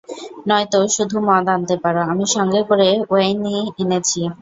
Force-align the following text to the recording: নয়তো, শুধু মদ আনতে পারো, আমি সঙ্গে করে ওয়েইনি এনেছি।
নয়তো, 0.47 0.79
শুধু 0.95 1.17
মদ 1.27 1.45
আনতে 1.55 1.75
পারো, 1.83 2.01
আমি 2.11 2.25
সঙ্গে 2.35 2.61
করে 2.69 2.87
ওয়েইনি 3.11 3.55
এনেছি। 3.81 4.21